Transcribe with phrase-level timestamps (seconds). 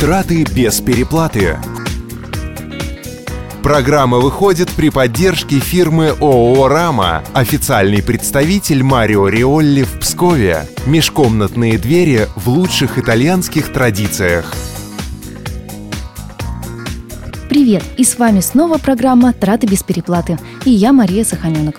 [0.00, 1.58] Траты без переплаты.
[3.62, 10.66] Программа выходит при поддержке фирмы ООО «Рама», официальный представитель Марио Риолли в Пскове.
[10.86, 14.54] Межкомнатные двери в лучших итальянских традициях.
[17.50, 17.82] Привет!
[17.98, 20.38] И с вами снова программа «Траты без переплаты».
[20.64, 21.78] И я Мария Саханенок.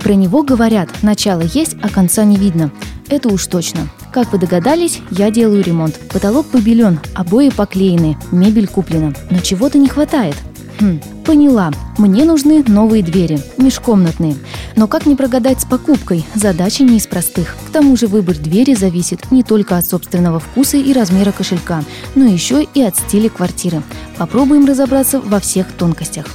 [0.00, 2.72] Про него говорят, начало есть, а конца не видно.
[3.08, 3.88] Это уж точно.
[4.12, 5.98] Как вы догадались, я делаю ремонт.
[6.12, 9.12] Потолок побелен, обои поклеены, мебель куплена.
[9.30, 10.36] Но чего-то не хватает.
[10.80, 11.72] Хм, поняла.
[11.98, 14.36] Мне нужны новые двери, межкомнатные.
[14.76, 16.24] Но как не прогадать с покупкой?
[16.34, 17.56] Задача не из простых.
[17.68, 21.82] К тому же выбор двери зависит не только от собственного вкуса и размера кошелька,
[22.14, 23.82] но еще и от стиля квартиры.
[24.16, 26.26] Попробуем разобраться во всех тонкостях.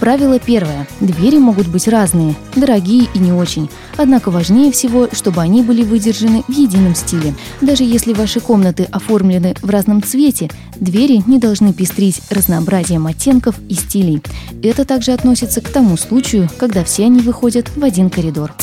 [0.00, 0.88] Правило первое.
[1.00, 3.68] Двери могут быть разные, дорогие и не очень.
[3.98, 7.34] Однако важнее всего, чтобы они были выдержаны в едином стиле.
[7.60, 13.74] Даже если ваши комнаты оформлены в разном цвете, двери не должны пестрить разнообразием оттенков и
[13.74, 14.22] стилей.
[14.62, 18.54] Это также относится к тому случаю, когда все они выходят в один коридор.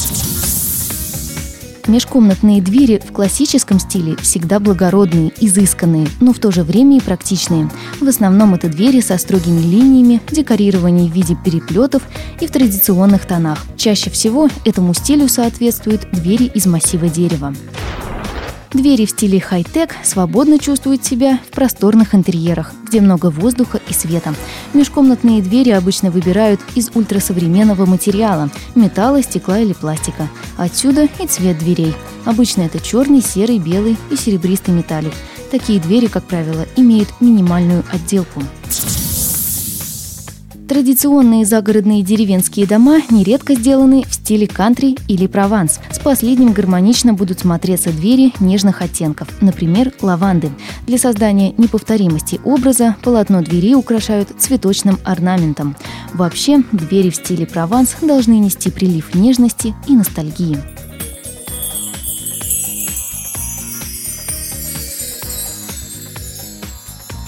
[1.87, 7.69] Межкомнатные двери в классическом стиле всегда благородные, изысканные, но в то же время и практичные.
[8.01, 12.03] В основном это двери со строгими линиями, декорированием в виде переплетов
[12.41, 13.65] и в традиционных тонах.
[13.77, 17.55] Чаще всего этому стилю соответствуют двери из массива дерева.
[18.73, 24.33] Двери в стиле хай-тек свободно чувствуют себя в просторных интерьерах, где много воздуха и света.
[24.73, 30.27] Межкомнатные двери обычно выбирают из ультрасовременного материала– металла, стекла или пластика.
[30.57, 31.95] Отсюда и цвет дверей.
[32.25, 35.13] Обычно это черный, серый, белый и серебристый металлик.
[35.49, 38.43] Такие двери, как правило, имеют минимальную отделку.
[40.67, 45.79] Традиционные загородные деревенские дома нередко сделаны в стиле кантри или прованс.
[45.91, 50.51] С последним гармонично будут смотреться двери нежных оттенков, например, лаванды.
[50.85, 55.77] Для создания неповторимости образа полотно двери украшают цветочным орнаментом.
[56.13, 60.57] Вообще, двери в стиле прованс должны нести прилив нежности и ностальгии.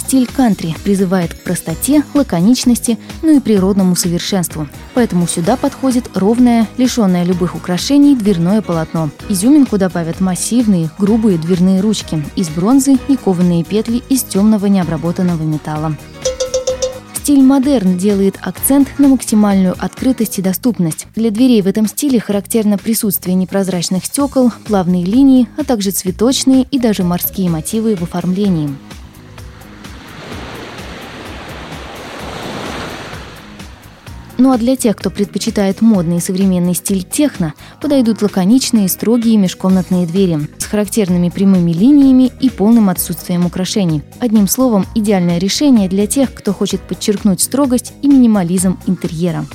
[0.10, 4.68] Стиль кантри призывает к простоте, лаконичности, ну и природному совершенству.
[4.96, 9.12] Поэтому сюда подходит ровное, лишенное любых украшений дверное полотно.
[9.30, 15.96] Изюминку добавят массивные, грубые дверные ручки из бронзы и кованые петли из темного необработанного металла.
[17.14, 21.06] Стиль модерн делает акцент на максимальную открытость и доступность.
[21.14, 26.80] Для дверей в этом стиле характерно присутствие непрозрачных стекол, плавные линии, а также цветочные и
[26.80, 28.76] даже морские мотивы в оформлении.
[34.40, 40.08] Ну а для тех, кто предпочитает модный и современный стиль техно, подойдут лаконичные, строгие межкомнатные
[40.08, 44.02] двери с характерными прямыми линиями и полным отсутствием украшений.
[44.22, 49.46] Одним словом, идеальное решение для тех, кто хочет подчеркнуть строгость и минимализм интерьера.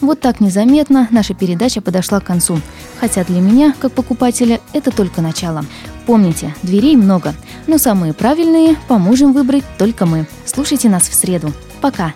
[0.00, 2.60] Вот так незаметно наша передача подошла к концу.
[2.98, 5.64] Хотя для меня, как покупателя, это только начало.
[6.06, 7.36] Помните, дверей много,
[7.68, 10.26] но самые правильные поможем выбрать только мы.
[10.44, 11.52] Слушайте нас в среду.
[11.80, 12.14] Пока!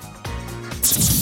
[0.86, 1.15] Sports.